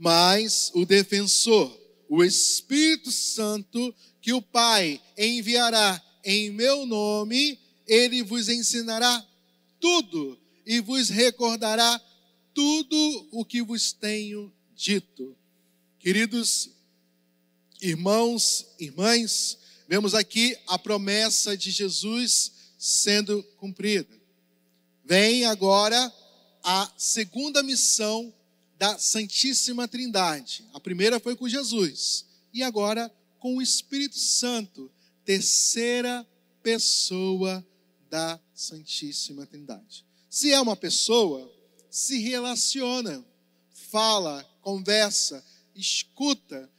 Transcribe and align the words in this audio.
Mas 0.00 0.72
o 0.74 0.86
defensor, 0.86 1.78
o 2.08 2.24
Espírito 2.24 3.12
Santo, 3.12 3.94
que 4.22 4.32
o 4.32 4.40
Pai 4.40 4.98
enviará 5.16 6.02
em 6.24 6.50
meu 6.50 6.86
nome, 6.86 7.60
ele 7.86 8.22
vos 8.22 8.48
ensinará 8.48 9.22
tudo 9.78 10.40
e 10.64 10.80
vos 10.80 11.10
recordará 11.10 12.00
tudo 12.54 13.28
o 13.30 13.44
que 13.44 13.60
vos 13.60 13.92
tenho 13.92 14.50
dito. 14.74 15.36
Queridos 15.98 16.70
irmãos, 17.78 18.68
irmãs, 18.78 19.58
vemos 19.86 20.14
aqui 20.14 20.56
a 20.66 20.78
promessa 20.78 21.54
de 21.54 21.70
Jesus 21.70 22.52
sendo 22.78 23.42
cumprida. 23.58 24.18
Vem 25.04 25.44
agora 25.44 26.10
a 26.62 26.90
segunda 26.96 27.62
missão 27.62 28.32
da 28.80 28.98
Santíssima 28.98 29.86
Trindade. 29.86 30.64
A 30.72 30.80
primeira 30.80 31.20
foi 31.20 31.36
com 31.36 31.46
Jesus 31.46 32.24
e 32.50 32.62
agora 32.62 33.14
com 33.38 33.58
o 33.58 33.62
Espírito 33.62 34.18
Santo, 34.18 34.90
terceira 35.22 36.26
pessoa 36.62 37.62
da 38.08 38.40
Santíssima 38.54 39.44
Trindade. 39.44 40.06
Se 40.30 40.50
é 40.50 40.58
uma 40.58 40.74
pessoa, 40.74 41.52
se 41.90 42.20
relaciona, 42.20 43.22
fala, 43.90 44.48
conversa, 44.62 45.44
escuta. 45.74 46.70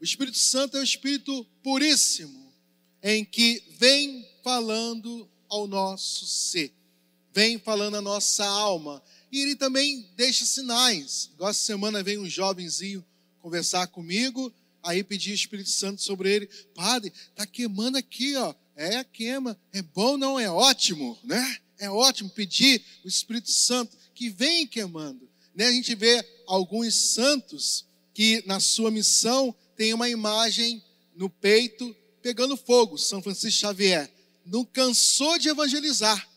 O 0.00 0.04
Espírito 0.04 0.38
Santo 0.38 0.78
é 0.78 0.80
o 0.80 0.84
Espírito 0.84 1.44
puríssimo, 1.62 2.54
em 3.02 3.22
que 3.22 3.62
vem 3.78 4.26
falando 4.42 5.28
ao 5.46 5.66
nosso 5.66 6.26
ser, 6.26 6.72
vem 7.34 7.58
falando 7.58 7.96
à 7.96 8.00
nossa 8.00 8.46
alma. 8.46 9.02
E 9.30 9.40
ele 9.40 9.54
também 9.54 10.08
deixa 10.16 10.44
sinais. 10.44 11.30
Igual 11.34 11.50
essa 11.50 11.62
semana 11.62 12.02
vem 12.02 12.18
um 12.18 12.28
jovenzinho 12.28 13.04
conversar 13.40 13.86
comigo, 13.86 14.52
aí 14.82 15.02
pedi 15.02 15.30
o 15.30 15.34
Espírito 15.34 15.70
Santo 15.70 16.02
sobre 16.02 16.34
ele. 16.34 16.46
Padre, 16.74 17.12
tá 17.34 17.46
queimando 17.46 17.96
aqui, 17.96 18.36
ó. 18.36 18.54
É, 18.74 19.04
queima. 19.04 19.58
É 19.72 19.82
bom, 19.82 20.16
não 20.16 20.38
é 20.38 20.50
ótimo, 20.50 21.18
né? 21.22 21.58
É 21.78 21.90
ótimo 21.90 22.30
pedir 22.30 22.82
o 23.04 23.08
Espírito 23.08 23.50
Santo 23.50 23.96
que 24.14 24.28
vem 24.28 24.66
queimando. 24.66 25.28
Né? 25.54 25.66
A 25.66 25.72
gente 25.72 25.94
vê 25.94 26.24
alguns 26.46 26.94
santos 26.94 27.86
que 28.12 28.42
na 28.46 28.60
sua 28.60 28.90
missão 28.90 29.54
tem 29.76 29.94
uma 29.94 30.08
imagem 30.08 30.82
no 31.14 31.30
peito 31.30 31.94
pegando 32.22 32.56
fogo, 32.56 32.98
São 32.98 33.22
Francisco 33.22 33.60
Xavier. 33.60 34.10
Não 34.44 34.64
cansou 34.64 35.38
de 35.38 35.48
evangelizar, 35.48 36.28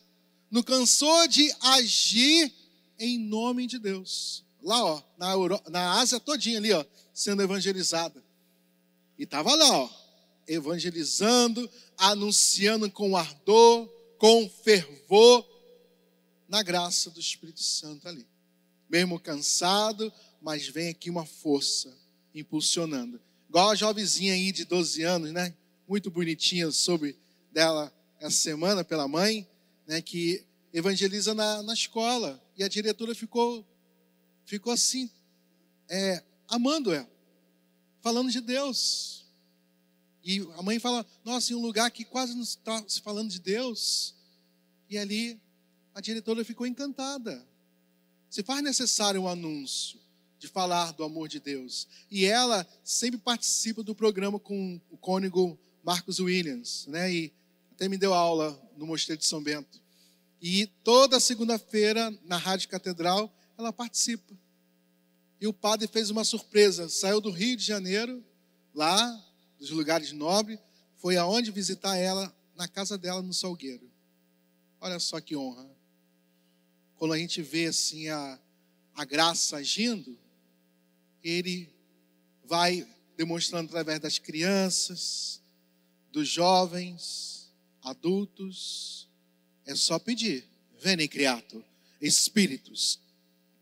não 0.50 0.62
cansou 0.62 1.26
de 1.26 1.52
agir 1.60 2.52
em 2.98 3.18
nome 3.18 3.66
de 3.66 3.78
Deus. 3.78 4.44
Lá, 4.62 4.84
ó, 4.84 5.02
na, 5.18 5.32
Euro... 5.32 5.60
na 5.68 6.00
Ásia 6.00 6.18
todinha 6.18 6.58
ali, 6.58 6.72
ó, 6.72 6.84
sendo 7.12 7.42
evangelizada. 7.42 8.22
E 9.18 9.24
estava 9.24 9.54
lá, 9.54 9.78
ó, 9.78 9.90
evangelizando, 10.46 11.68
anunciando 11.96 12.90
com 12.90 13.16
ardor, 13.16 13.88
com 14.18 14.48
fervor, 14.48 15.46
na 16.48 16.62
graça 16.62 17.10
do 17.10 17.20
Espírito 17.20 17.62
Santo 17.62 18.08
ali. 18.08 18.26
Mesmo 18.88 19.18
cansado, 19.18 20.12
mas 20.40 20.68
vem 20.68 20.88
aqui 20.88 21.10
uma 21.10 21.26
força 21.26 21.94
impulsionando. 22.34 23.20
Igual 23.48 23.70
a 23.70 23.74
jovenzinha 23.74 24.34
aí 24.34 24.52
de 24.52 24.64
12 24.64 25.02
anos, 25.02 25.32
né? 25.32 25.54
Muito 25.88 26.10
bonitinha, 26.10 26.70
soube 26.70 27.16
dela 27.52 27.92
essa 28.20 28.36
semana 28.36 28.84
pela 28.84 29.06
mãe, 29.06 29.46
né? 29.86 30.00
Que 30.00 30.44
evangeliza 30.74 31.32
na, 31.32 31.62
na 31.62 31.72
escola. 31.72 32.42
E 32.56 32.64
a 32.64 32.68
diretora 32.68 33.14
ficou, 33.14 33.64
ficou 34.44 34.72
assim, 34.72 35.08
é, 35.88 36.22
amando 36.48 36.92
ela, 36.92 37.08
falando 38.02 38.30
de 38.30 38.40
Deus. 38.40 39.24
E 40.22 40.40
a 40.56 40.62
mãe 40.62 40.78
fala: 40.80 41.06
Nossa, 41.24 41.52
em 41.52 41.56
um 41.56 41.62
lugar 41.62 41.90
que 41.90 42.04
quase 42.04 42.34
não 42.34 42.42
está 42.42 42.82
se 42.88 43.00
falando 43.00 43.30
de 43.30 43.40
Deus. 43.40 44.14
E 44.90 44.98
ali 44.98 45.40
a 45.94 46.00
diretora 46.00 46.44
ficou 46.44 46.66
encantada. 46.66 47.46
Se 48.28 48.42
faz 48.42 48.62
necessário 48.62 49.22
um 49.22 49.28
anúncio 49.28 50.00
de 50.38 50.48
falar 50.48 50.92
do 50.92 51.04
amor 51.04 51.28
de 51.28 51.38
Deus. 51.38 51.86
E 52.10 52.24
ela 52.24 52.66
sempre 52.82 53.18
participa 53.18 53.82
do 53.82 53.94
programa 53.94 54.40
com 54.40 54.80
o 54.90 54.96
cônego 54.96 55.58
Marcos 55.84 56.18
Williams, 56.18 56.86
né? 56.88 57.12
E 57.12 57.32
até 57.72 57.88
me 57.88 57.96
deu 57.96 58.12
aula 58.12 58.60
no 58.76 58.86
Mosteiro 58.86 59.20
de 59.20 59.26
São 59.26 59.42
Bento. 59.42 59.83
E 60.46 60.66
toda 60.66 61.18
segunda-feira, 61.18 62.10
na 62.22 62.36
Rádio 62.36 62.68
Catedral, 62.68 63.34
ela 63.56 63.72
participa. 63.72 64.38
E 65.40 65.46
o 65.46 65.54
padre 65.54 65.88
fez 65.88 66.10
uma 66.10 66.22
surpresa. 66.22 66.86
Saiu 66.86 67.18
do 67.18 67.30
Rio 67.30 67.56
de 67.56 67.64
Janeiro, 67.64 68.22
lá 68.74 69.26
dos 69.58 69.70
lugares 69.70 70.12
nobres, 70.12 70.58
foi 70.98 71.16
aonde 71.16 71.50
visitar 71.50 71.96
ela, 71.96 72.30
na 72.54 72.68
casa 72.68 72.98
dela 72.98 73.22
no 73.22 73.32
Salgueiro. 73.32 73.90
Olha 74.82 75.00
só 75.00 75.18
que 75.18 75.34
honra. 75.34 75.66
Quando 76.96 77.14
a 77.14 77.18
gente 77.18 77.40
vê 77.40 77.64
assim 77.64 78.10
a, 78.10 78.38
a 78.94 79.04
graça 79.06 79.56
agindo, 79.56 80.18
ele 81.22 81.70
vai 82.44 82.86
demonstrando 83.16 83.68
através 83.68 83.98
das 83.98 84.18
crianças, 84.18 85.40
dos 86.12 86.28
jovens, 86.28 87.50
adultos. 87.80 89.03
É 89.66 89.74
só 89.74 89.98
pedir. 89.98 90.44
Vem, 90.80 91.08
criato, 91.08 91.64
espíritos, 92.00 92.98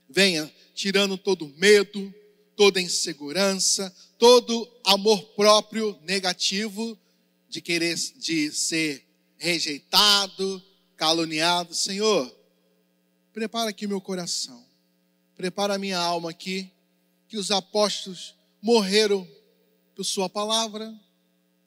venha 0.09 0.53
tirando 0.75 1.17
todo 1.17 1.49
medo, 1.57 2.13
toda 2.57 2.81
insegurança, 2.81 3.95
todo 4.19 4.69
amor 4.85 5.23
próprio 5.35 5.99
negativo 6.03 6.99
de 7.49 7.61
querer 7.61 7.95
de 8.17 8.51
ser 8.51 9.07
rejeitado, 9.39 10.63
caluniado. 10.97 11.75
Senhor, 11.75 12.34
prepara 13.33 13.71
aqui 13.71 13.87
meu 13.87 14.01
coração. 14.01 14.65
Prepara 15.37 15.75
a 15.75 15.79
minha 15.79 15.99
alma 15.99 16.31
aqui, 16.31 16.71
que 17.29 17.37
os 17.37 17.51
apóstolos 17.51 18.34
morreram 18.61 19.27
por 19.95 20.05
sua 20.05 20.29
palavra, 20.29 20.93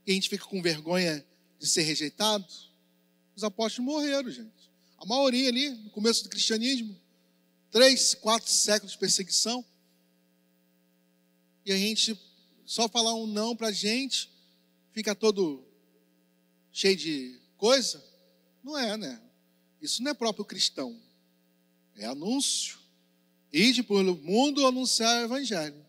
e 0.06 0.12
a 0.12 0.14
gente 0.14 0.30
fica 0.30 0.46
com 0.46 0.62
vergonha 0.62 1.26
de 1.60 1.68
ser 1.68 1.82
rejeitado. 1.84 2.46
Os 3.36 3.44
apóstolos 3.44 3.92
morreram, 3.92 4.30
gente. 4.32 4.72
A 4.98 5.06
maioria 5.06 5.50
ali, 5.50 5.70
no 5.70 5.90
começo 5.90 6.24
do 6.24 6.30
cristianismo, 6.30 6.98
três, 7.70 8.16
quatro 8.16 8.50
séculos 8.50 8.94
de 8.94 8.98
perseguição. 8.98 9.64
E 11.66 11.72
a 11.72 11.78
gente 11.78 12.18
só 12.66 12.88
falar 12.88 13.14
um 13.14 13.28
não 13.28 13.56
para 13.56 13.68
a 13.68 13.72
gente, 13.72 14.30
fica 14.94 15.14
todo 15.14 15.64
cheio 16.72 16.96
de 16.96 17.40
coisa? 17.58 18.04
Não 18.64 18.78
é, 18.78 18.96
né? 18.98 19.22
Isso 19.82 20.02
não 20.02 20.12
é 20.12 20.14
próprio 20.14 20.46
cristão. 20.46 21.00
É 21.96 22.06
anúncio. 22.06 22.80
Ide 23.52 23.84
pelo 23.84 24.16
mundo 24.18 24.66
anunciar 24.66 25.22
o 25.22 25.26
evangelho. 25.26 25.86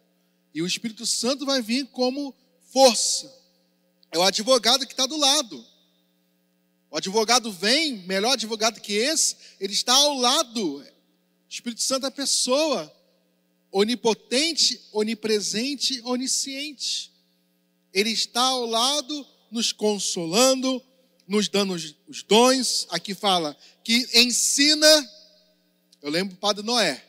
E 0.52 0.62
o 0.62 0.66
Espírito 0.66 1.06
Santo 1.06 1.46
vai 1.46 1.62
vir 1.62 1.86
como 1.88 2.34
força. 2.72 3.32
É 4.10 4.18
o 4.18 4.22
advogado 4.22 4.86
que 4.86 4.92
está 4.92 5.06
do 5.06 5.16
lado. 5.16 5.64
O 6.96 6.98
advogado 6.98 7.52
vem, 7.52 7.98
melhor 8.06 8.32
advogado 8.32 8.80
que 8.80 8.94
esse, 8.94 9.36
ele 9.60 9.74
está 9.74 9.92
ao 9.92 10.14
lado. 10.14 10.78
O 10.78 10.84
Espírito 11.46 11.82
Santo 11.82 12.06
é 12.06 12.10
pessoa 12.10 12.90
onipotente, 13.70 14.80
onipresente, 14.92 16.00
onisciente. 16.04 17.12
Ele 17.92 18.08
está 18.08 18.40
ao 18.40 18.64
lado, 18.64 19.26
nos 19.50 19.72
consolando, 19.72 20.82
nos 21.28 21.50
dando 21.50 21.74
os 21.74 22.22
dons. 22.22 22.86
Aqui 22.88 23.12
fala 23.12 23.54
que 23.84 24.08
ensina. 24.14 25.10
Eu 26.00 26.10
lembro 26.10 26.34
do 26.34 26.40
Padre 26.40 26.64
Noé. 26.64 27.04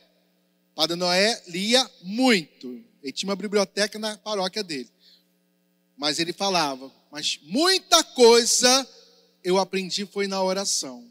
O 0.72 0.74
Padre 0.74 0.96
Noé 0.96 1.42
lia 1.46 1.90
muito. 2.02 2.84
Ele 3.02 3.12
tinha 3.12 3.30
uma 3.30 3.36
biblioteca 3.36 3.98
na 3.98 4.18
paróquia 4.18 4.62
dele. 4.62 4.92
Mas 5.96 6.18
ele 6.18 6.34
falava, 6.34 6.92
mas 7.10 7.40
muita 7.42 8.04
coisa 8.04 8.86
eu 9.48 9.56
aprendi 9.56 10.04
foi 10.04 10.26
na 10.26 10.42
oração. 10.42 11.10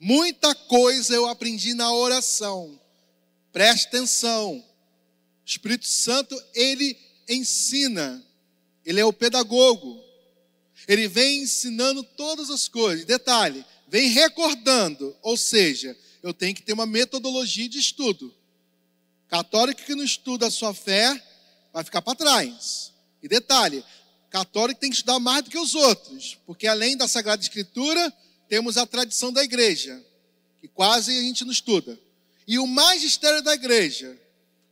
Muita 0.00 0.52
coisa 0.56 1.14
eu 1.14 1.28
aprendi 1.28 1.72
na 1.72 1.94
oração. 1.94 2.80
Preste 3.52 3.86
atenção. 3.86 4.56
O 4.56 4.64
Espírito 5.46 5.86
Santo, 5.86 6.36
ele 6.52 6.98
ensina. 7.28 8.20
Ele 8.84 8.98
é 8.98 9.04
o 9.04 9.12
pedagogo. 9.12 10.02
Ele 10.88 11.06
vem 11.06 11.42
ensinando 11.42 12.02
todas 12.02 12.50
as 12.50 12.66
coisas. 12.66 13.04
Detalhe, 13.04 13.64
vem 13.86 14.08
recordando. 14.08 15.16
Ou 15.22 15.36
seja, 15.36 15.96
eu 16.24 16.34
tenho 16.34 16.56
que 16.56 16.62
ter 16.62 16.72
uma 16.72 16.86
metodologia 16.86 17.68
de 17.68 17.78
estudo. 17.78 18.34
Católico 19.28 19.84
que 19.84 19.94
não 19.94 20.02
estuda 20.02 20.48
a 20.48 20.50
sua 20.50 20.74
fé 20.74 21.24
vai 21.72 21.84
ficar 21.84 22.02
para 22.02 22.16
trás. 22.16 22.92
E 23.22 23.28
detalhe, 23.28 23.84
católico 24.34 24.80
tem 24.80 24.90
que 24.90 24.96
estudar 24.96 25.20
mais 25.20 25.44
do 25.44 25.50
que 25.50 25.56
os 25.56 25.76
outros, 25.76 26.36
porque 26.44 26.66
além 26.66 26.96
da 26.96 27.06
Sagrada 27.06 27.40
Escritura, 27.40 28.12
temos 28.48 28.76
a 28.76 28.84
tradição 28.84 29.32
da 29.32 29.44
igreja, 29.44 30.04
que 30.60 30.66
quase 30.66 31.16
a 31.16 31.22
gente 31.22 31.44
não 31.44 31.52
estuda. 31.52 31.96
E 32.44 32.58
o 32.58 32.66
magistério 32.66 33.42
da 33.42 33.54
igreja, 33.54 34.20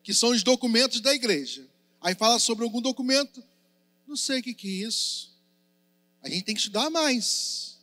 que 0.02 0.12
são 0.12 0.30
os 0.30 0.42
documentos 0.42 1.00
da 1.00 1.14
igreja. 1.14 1.64
Aí 2.00 2.12
fala 2.12 2.40
sobre 2.40 2.64
algum 2.64 2.80
documento, 2.80 3.40
não 4.04 4.16
sei 4.16 4.40
o 4.40 4.42
que, 4.42 4.52
que 4.52 4.66
é 4.66 4.88
isso. 4.88 5.30
A 6.24 6.28
gente 6.28 6.42
tem 6.42 6.56
que 6.56 6.60
estudar 6.60 6.90
mais. 6.90 7.78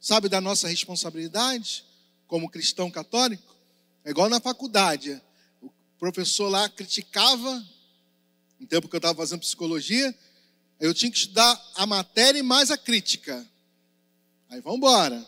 Sabe 0.00 0.28
da 0.28 0.40
nossa 0.40 0.66
responsabilidade 0.66 1.84
como 2.26 2.50
cristão 2.50 2.90
católico? 2.90 3.54
É 4.04 4.10
igual 4.10 4.28
na 4.28 4.40
faculdade. 4.40 5.22
O 5.62 5.70
professor 5.96 6.48
lá 6.48 6.68
criticava, 6.68 7.64
no 8.58 8.66
tempo 8.66 8.88
que 8.88 8.96
eu 8.96 8.98
estava 8.98 9.16
fazendo 9.16 9.38
psicologia, 9.38 10.12
eu 10.80 10.94
tinha 10.94 11.10
que 11.10 11.18
estudar 11.18 11.60
a 11.74 11.86
matéria 11.86 12.38
e 12.38 12.42
mais 12.42 12.70
a 12.70 12.78
crítica. 12.78 13.46
Aí 14.48 14.60
vamos 14.60 14.78
embora. 14.78 15.26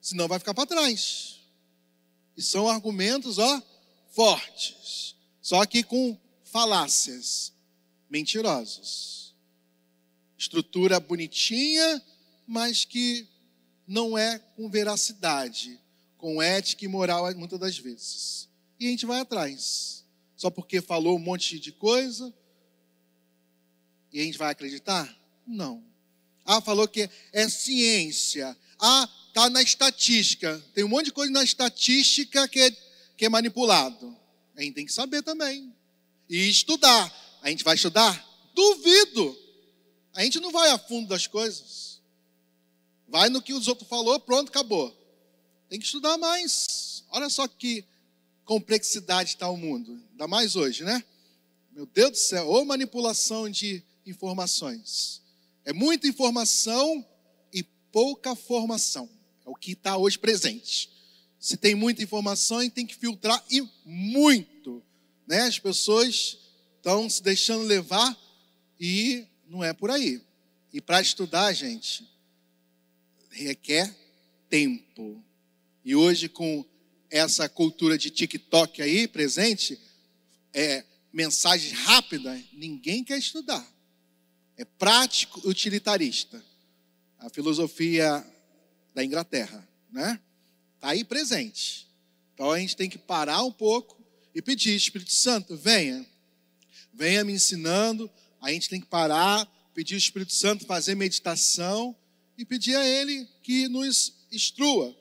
Senão 0.00 0.28
vai 0.28 0.38
ficar 0.38 0.54
para 0.54 0.66
trás. 0.66 1.40
E 2.36 2.42
são 2.42 2.68
argumentos, 2.68 3.38
ó, 3.38 3.62
fortes. 4.10 5.16
Só 5.42 5.64
que 5.66 5.82
com 5.82 6.18
falácias, 6.44 7.52
mentirosos. 8.08 9.34
Estrutura 10.38 11.00
bonitinha, 11.00 12.02
mas 12.46 12.84
que 12.84 13.26
não 13.86 14.16
é 14.16 14.38
com 14.38 14.68
veracidade, 14.68 15.80
com 16.18 16.40
ética 16.42 16.84
e 16.84 16.88
moral 16.88 17.32
muitas 17.34 17.58
das 17.58 17.78
vezes. 17.78 18.48
E 18.78 18.86
a 18.86 18.90
gente 18.90 19.06
vai 19.06 19.20
atrás. 19.20 20.04
Só 20.36 20.50
porque 20.50 20.80
falou 20.80 21.16
um 21.16 21.20
monte 21.20 21.58
de 21.58 21.72
coisa, 21.72 22.32
e 24.16 24.20
a 24.20 24.24
gente 24.24 24.38
vai 24.38 24.50
acreditar? 24.50 25.14
Não. 25.46 25.84
Ah, 26.42 26.62
falou 26.62 26.88
que 26.88 27.10
é 27.34 27.48
ciência. 27.50 28.56
Ah, 28.80 29.06
tá 29.34 29.50
na 29.50 29.60
estatística. 29.60 30.64
Tem 30.72 30.82
um 30.82 30.88
monte 30.88 31.06
de 31.06 31.12
coisa 31.12 31.30
na 31.30 31.44
estatística 31.44 32.48
que 32.48 32.58
é, 32.60 32.70
que 33.14 33.26
é 33.26 33.28
manipulado. 33.28 34.16
A 34.56 34.62
gente 34.62 34.72
tem 34.72 34.86
que 34.86 34.92
saber 34.92 35.22
também. 35.22 35.70
E 36.30 36.48
estudar. 36.48 37.14
A 37.42 37.50
gente 37.50 37.62
vai 37.62 37.74
estudar? 37.74 38.26
Duvido. 38.54 39.38
A 40.14 40.24
gente 40.24 40.40
não 40.40 40.50
vai 40.50 40.70
a 40.70 40.78
fundo 40.78 41.08
das 41.08 41.26
coisas. 41.26 42.00
Vai 43.06 43.28
no 43.28 43.42
que 43.42 43.52
os 43.52 43.68
outros 43.68 43.86
falou, 43.86 44.18
pronto, 44.18 44.48
acabou. 44.48 44.96
Tem 45.68 45.78
que 45.78 45.84
estudar 45.84 46.16
mais. 46.16 47.04
Olha 47.10 47.28
só 47.28 47.46
que 47.46 47.84
complexidade 48.46 49.28
está 49.28 49.50
o 49.50 49.58
mundo. 49.58 50.02
Ainda 50.12 50.26
mais 50.26 50.56
hoje, 50.56 50.84
né? 50.84 51.04
Meu 51.70 51.84
Deus 51.84 52.12
do 52.12 52.16
céu, 52.16 52.48
ou 52.48 52.64
manipulação 52.64 53.50
de 53.50 53.84
informações. 54.06 55.20
É 55.64 55.72
muita 55.72 56.06
informação 56.06 57.04
e 57.52 57.62
pouca 57.62 58.34
formação. 58.34 59.08
É 59.44 59.48
o 59.48 59.54
que 59.54 59.72
está 59.72 59.96
hoje 59.96 60.18
presente. 60.18 60.90
Se 61.38 61.56
tem 61.56 61.74
muita 61.74 62.02
informação, 62.02 62.68
tem 62.70 62.86
que 62.86 62.94
filtrar 62.96 63.44
e 63.50 63.66
muito. 63.84 64.82
Né? 65.26 65.42
As 65.42 65.58
pessoas 65.58 66.38
estão 66.76 67.08
se 67.10 67.22
deixando 67.22 67.64
levar 67.64 68.16
e 68.78 69.26
não 69.48 69.62
é 69.62 69.72
por 69.72 69.90
aí. 69.90 70.20
E 70.72 70.80
para 70.80 71.00
estudar, 71.00 71.52
gente, 71.52 72.08
requer 73.30 73.94
tempo. 74.48 75.22
E 75.84 75.94
hoje, 75.94 76.28
com 76.28 76.64
essa 77.10 77.48
cultura 77.48 77.96
de 77.96 78.10
TikTok 78.10 78.82
aí 78.82 79.06
presente, 79.06 79.78
é, 80.52 80.84
mensagem 81.12 81.72
rápida, 81.72 82.42
ninguém 82.52 83.04
quer 83.04 83.18
estudar. 83.18 83.66
É 84.56 84.64
prático 84.64 85.46
utilitarista. 85.48 86.42
A 87.18 87.30
filosofia 87.30 88.24
da 88.94 89.04
Inglaterra, 89.04 89.66
né? 89.90 90.20
Está 90.76 90.90
aí 90.90 91.04
presente. 91.04 91.86
Então 92.34 92.50
a 92.50 92.58
gente 92.58 92.76
tem 92.76 92.88
que 92.88 92.98
parar 92.98 93.42
um 93.42 93.52
pouco 93.52 94.02
e 94.34 94.42
pedir, 94.42 94.74
Espírito 94.74 95.12
Santo, 95.12 95.56
venha. 95.56 96.04
Venha 96.92 97.24
me 97.24 97.32
ensinando. 97.32 98.10
A 98.40 98.50
gente 98.52 98.68
tem 98.68 98.80
que 98.80 98.86
parar, 98.86 99.46
pedir 99.74 99.94
o 99.94 99.98
Espírito 99.98 100.32
Santo 100.32 100.66
fazer 100.66 100.94
meditação 100.94 101.96
e 102.38 102.44
pedir 102.44 102.76
a 102.76 102.86
Ele 102.86 103.26
que 103.42 103.68
nos 103.68 104.14
instrua, 104.30 104.94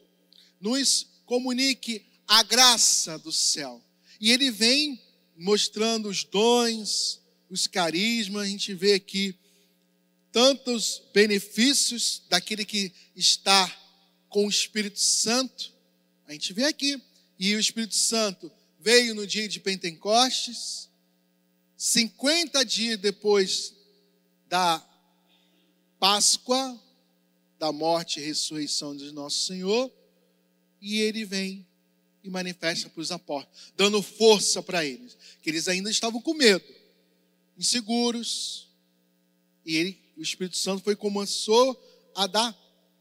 nos 0.59 1.07
comunique 1.25 2.05
a 2.27 2.43
graça 2.43 3.17
do 3.19 3.31
céu. 3.31 3.83
E 4.19 4.31
Ele 4.31 4.49
vem 4.51 5.01
mostrando 5.37 6.09
os 6.09 6.23
dons, 6.23 7.21
os 7.49 7.67
carismas, 7.67 8.43
a 8.43 8.49
gente 8.49 8.73
vê 8.73 8.93
aqui 8.93 9.35
tantos 10.35 11.01
benefícios 11.13 12.21
daquele 12.27 12.65
que 12.65 12.91
está 13.15 13.73
com 14.27 14.45
o 14.45 14.49
Espírito 14.49 14.99
Santo. 14.99 15.71
A 16.27 16.33
gente 16.33 16.51
vê 16.51 16.65
aqui. 16.65 17.01
E 17.39 17.55
o 17.55 17.59
Espírito 17.59 17.95
Santo 17.95 18.51
veio 18.77 19.15
no 19.15 19.25
dia 19.25 19.47
de 19.47 19.61
Pentecostes, 19.61 20.89
50 21.77 22.65
dias 22.65 22.99
depois 22.99 23.73
da 24.49 24.85
Páscoa, 25.99 26.81
da 27.57 27.71
morte 27.71 28.19
e 28.19 28.23
ressurreição 28.25 28.93
de 28.93 29.13
nosso 29.13 29.45
Senhor, 29.45 29.89
e 30.81 30.99
ele 30.99 31.23
vem 31.23 31.65
e 32.21 32.29
manifesta 32.29 32.89
para 32.89 33.01
os 33.01 33.11
apóstolos, 33.11 33.73
dando 33.77 34.01
força 34.01 34.61
para 34.61 34.83
eles, 34.85 35.17
que 35.41 35.49
eles 35.49 35.69
ainda 35.69 35.89
estavam 35.89 36.21
com 36.21 36.33
medo, 36.33 36.65
inseguros, 37.57 38.69
e 39.65 39.77
ele 39.77 40.04
o 40.15 40.21
Espírito 40.21 40.57
Santo 40.57 40.83
foi 40.83 40.95
começou 40.95 41.79
a 42.15 42.27
dar 42.27 42.55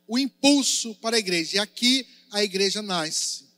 o 0.07 0.19
impulso 0.19 0.95
para 0.97 1.17
a 1.17 1.19
igreja. 1.19 1.57
E 1.57 1.59
aqui 1.59 2.07
a 2.31 2.43
igreja 2.43 2.83
nasce, 2.83 3.49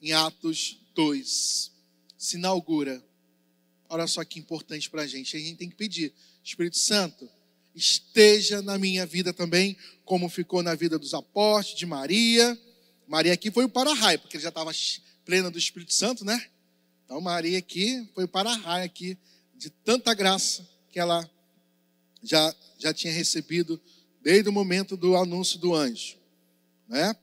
em 0.00 0.12
Atos 0.12 0.78
2, 0.94 1.72
se 2.16 2.36
inaugura. 2.36 3.04
Olha 3.88 4.06
só 4.06 4.24
que 4.24 4.38
importante 4.38 4.90
para 4.90 5.02
a 5.02 5.06
gente. 5.06 5.36
A 5.36 5.40
gente 5.40 5.56
tem 5.56 5.68
que 5.68 5.76
pedir, 5.76 6.12
Espírito 6.42 6.78
Santo, 6.78 7.28
esteja 7.74 8.62
na 8.62 8.78
minha 8.78 9.04
vida 9.06 9.32
também, 9.32 9.76
como 10.04 10.28
ficou 10.28 10.62
na 10.62 10.74
vida 10.74 10.98
dos 10.98 11.14
apóstolos, 11.14 11.78
de 11.78 11.86
Maria. 11.86 12.58
Maria 13.06 13.32
aqui 13.32 13.50
foi 13.50 13.64
o 13.64 13.68
para-raio, 13.68 14.18
porque 14.18 14.36
ele 14.36 14.42
já 14.42 14.48
estava 14.48 14.72
plena 15.24 15.50
do 15.50 15.58
Espírito 15.58 15.92
Santo, 15.92 16.24
né? 16.24 16.48
Então 17.04 17.20
Maria 17.20 17.58
aqui 17.58 18.08
foi 18.14 18.24
o 18.24 18.28
para-raio 18.28 18.84
aqui, 18.84 19.16
de 19.54 19.70
tanta 19.70 20.12
graça 20.14 20.66
que 20.90 20.98
ela 20.98 21.28
já, 22.26 22.54
já 22.78 22.92
tinha 22.92 23.12
recebido 23.12 23.80
desde 24.20 24.48
o 24.48 24.52
momento 24.52 24.96
do 24.96 25.16
anúncio 25.16 25.58
do 25.58 25.74
anjo. 25.74 26.16
Né? 26.88 27.14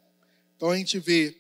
Então 0.56 0.72
a 0.72 0.78
gente 0.78 0.98
vê 1.00 1.36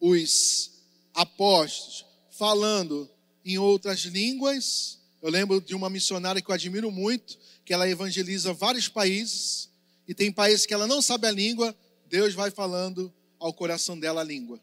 os 0.00 0.70
apóstolos 1.14 2.04
falando 2.30 3.08
em 3.44 3.58
outras 3.58 4.00
línguas. 4.00 4.98
Eu 5.20 5.30
lembro 5.30 5.60
de 5.60 5.74
uma 5.74 5.90
missionária 5.90 6.40
que 6.40 6.50
eu 6.50 6.54
admiro 6.54 6.90
muito, 6.90 7.38
que 7.64 7.72
ela 7.72 7.88
evangeliza 7.88 8.52
vários 8.52 8.88
países, 8.88 9.68
e 10.08 10.14
tem 10.14 10.32
países 10.32 10.66
que 10.66 10.72
ela 10.72 10.86
não 10.86 11.02
sabe 11.02 11.26
a 11.26 11.32
língua, 11.32 11.76
Deus 12.08 12.32
vai 12.32 12.50
falando 12.50 13.12
ao 13.38 13.52
coração 13.52 13.98
dela 13.98 14.20
a 14.20 14.24
língua 14.24 14.60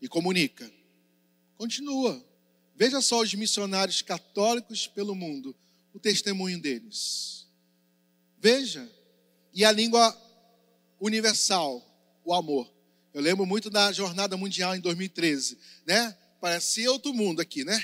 e 0.00 0.08
comunica. 0.08 0.70
Continua. 1.56 2.24
Veja 2.74 3.00
só 3.00 3.20
os 3.20 3.34
missionários 3.34 4.02
católicos 4.02 4.86
pelo 4.86 5.14
mundo 5.14 5.54
o 5.96 5.98
testemunho 5.98 6.60
deles. 6.60 7.46
Veja, 8.38 8.86
e 9.54 9.64
a 9.64 9.72
língua 9.72 10.14
universal, 11.00 11.82
o 12.22 12.34
amor. 12.34 12.70
Eu 13.14 13.22
lembro 13.22 13.46
muito 13.46 13.70
da 13.70 13.90
Jornada 13.92 14.36
Mundial 14.36 14.76
em 14.76 14.80
2013, 14.80 15.58
né? 15.86 16.14
Parecia 16.38 16.92
outro 16.92 17.14
mundo 17.14 17.40
aqui, 17.40 17.64
né? 17.64 17.82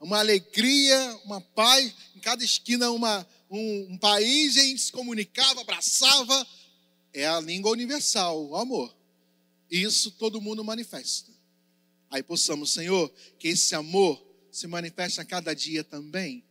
Uma 0.00 0.18
alegria, 0.18 1.20
uma 1.26 1.42
paz, 1.42 1.92
em 2.14 2.20
cada 2.20 2.42
esquina 2.42 2.90
uma, 2.90 3.26
um, 3.50 3.92
um 3.92 3.98
país, 3.98 4.56
e 4.56 4.60
a 4.60 4.64
gente 4.64 4.80
se 4.80 4.92
comunicava, 4.92 5.60
abraçava. 5.60 6.46
É 7.12 7.26
a 7.26 7.38
língua 7.38 7.70
universal, 7.70 8.48
o 8.48 8.56
amor. 8.56 8.96
Isso 9.70 10.10
todo 10.12 10.40
mundo 10.40 10.64
manifesta. 10.64 11.30
Aí 12.10 12.22
possamos, 12.22 12.72
Senhor, 12.72 13.12
que 13.38 13.48
esse 13.48 13.74
amor 13.74 14.26
se 14.50 14.66
manifeste 14.66 15.20
a 15.20 15.24
cada 15.24 15.54
dia 15.54 15.84
também 15.84 16.45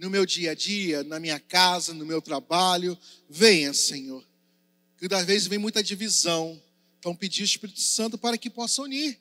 no 0.00 0.08
meu 0.08 0.24
dia 0.24 0.52
a 0.52 0.54
dia, 0.54 1.04
na 1.04 1.20
minha 1.20 1.38
casa, 1.38 1.92
no 1.92 2.06
meu 2.06 2.22
trabalho. 2.22 2.98
Venha, 3.28 3.74
Senhor. 3.74 4.24
Que 4.98 5.14
às 5.14 5.26
vezes 5.26 5.46
vem 5.46 5.58
muita 5.58 5.82
divisão. 5.82 6.60
Então, 6.98 7.14
pedir 7.14 7.42
o 7.42 7.44
Espírito 7.44 7.80
Santo 7.80 8.16
para 8.16 8.38
que 8.38 8.48
possa 8.48 8.80
unir. 8.82 9.18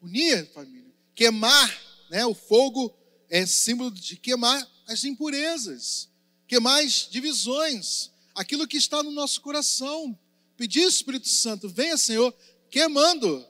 Unir, 0.00 0.46
família. 0.52 0.92
Queimar, 1.14 1.82
né? 2.08 2.24
O 2.24 2.34
fogo 2.34 2.94
é 3.28 3.44
símbolo 3.44 3.90
de 3.90 4.16
queimar 4.16 4.66
as 4.86 5.04
impurezas, 5.04 6.08
queimar 6.46 6.84
as 6.84 7.08
divisões, 7.10 8.10
aquilo 8.34 8.66
que 8.66 8.76
está 8.76 9.02
no 9.02 9.10
nosso 9.10 9.40
coração. 9.40 10.16
Pedir 10.56 10.84
o 10.84 10.88
Espírito 10.88 11.28
Santo, 11.28 11.68
venha, 11.68 11.96
Senhor, 11.96 12.32
queimando. 12.70 13.44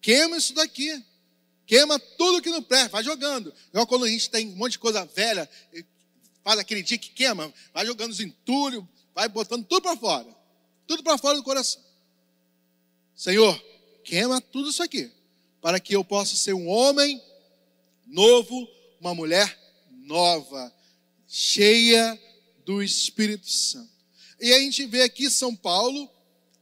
Queima 0.00 0.36
isso 0.36 0.52
daqui. 0.52 1.04
Queima 1.64 1.98
tudo 1.98 2.42
que 2.42 2.50
não 2.50 2.62
presta, 2.62 2.90
vai 2.90 3.04
jogando. 3.04 3.54
Igual 3.70 3.86
quando 3.86 4.04
a 4.04 4.08
gente 4.08 4.28
tem 4.28 4.48
um 4.48 4.56
monte 4.56 4.72
de 4.72 4.78
coisa 4.78 5.04
velha, 5.04 5.48
faz 6.42 6.58
aquele 6.58 6.82
dia 6.82 6.98
que 6.98 7.10
queima, 7.10 7.52
vai 7.72 7.86
jogando 7.86 8.10
os 8.10 8.20
entulhos, 8.20 8.84
vai 9.14 9.28
botando 9.28 9.64
tudo 9.64 9.82
para 9.82 9.96
fora. 9.96 10.36
Tudo 10.86 11.02
para 11.02 11.18
fora 11.18 11.36
do 11.36 11.42
coração. 11.42 11.82
Senhor, 13.14 13.56
queima 14.04 14.40
tudo 14.40 14.70
isso 14.70 14.82
aqui. 14.82 15.10
para 15.60 15.78
que 15.78 15.94
eu 15.94 16.04
possa 16.04 16.34
ser 16.34 16.54
um 16.54 16.66
homem 16.66 17.22
novo, 18.04 18.68
uma 19.00 19.14
mulher 19.14 19.56
nova, 19.90 20.74
cheia 21.28 22.20
do 22.64 22.82
Espírito 22.82 23.48
Santo. 23.48 23.92
E 24.40 24.52
a 24.52 24.58
gente 24.58 24.84
vê 24.86 25.02
aqui 25.02 25.30
São 25.30 25.54
Paulo, 25.54 26.10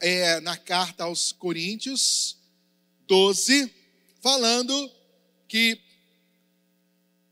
é, 0.00 0.38
na 0.40 0.54
carta 0.54 1.04
aos 1.04 1.32
Coríntios 1.32 2.36
12, 3.06 3.72
falando 4.20 4.92
que 5.48 5.80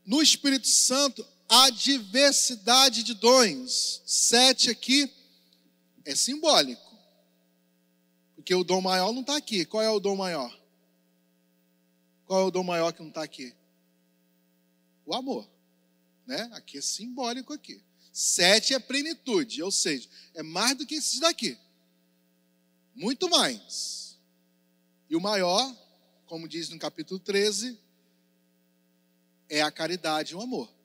no 0.07 0.23
Espírito 0.23 0.67
Santo 0.67 1.23
há 1.49 1.71
diversidade 1.71 3.03
de 3.03 3.15
dons. 3.15 4.03
Sete 4.05 4.71
aqui 4.71 5.11
é 6.05 6.15
simbólico. 6.15 6.87
Porque 8.35 8.55
o 8.55 8.65
dom 8.65 8.81
maior 8.81 9.13
não 9.13 9.23
está 9.23 9.37
aqui. 9.37 9.65
Qual 9.65 9.83
é 9.83 9.91
o 9.91 10.01
dom 10.01 10.17
maior? 10.17 10.57
Qual 12.25 12.41
é 12.41 12.45
o 12.45 12.51
dom 12.51 12.63
maior 12.63 12.93
que 12.93 13.01
não 13.01 13.09
está 13.09 13.23
aqui? 13.23 13.55
O 15.07 15.15
amor. 15.15 15.49
Né? 16.27 16.49
Aqui 16.53 16.79
é 16.79 16.83
simbólico 16.83 17.53
aqui. 17.53 17.83
Sete 18.13 18.75
é 18.75 18.79
plenitude, 18.79 19.63
ou 19.63 19.71
seja, 19.71 20.09
é 20.35 20.43
mais 20.43 20.77
do 20.77 20.85
que 20.85 20.97
esses 20.97 21.21
daqui. 21.21 21.57
Muito 22.95 23.31
mais. 23.31 24.19
E 25.09 25.17
o 25.17 25.21
maior, 25.21 25.75
como 26.27 26.49
diz 26.49 26.69
no 26.69 26.79
capítulo 26.79 27.21
13, 27.21 27.79
é 29.49 29.63
a 29.63 29.71
caridade 29.71 30.33
e 30.33 30.37
o 30.37 30.41
amor. 30.41 30.78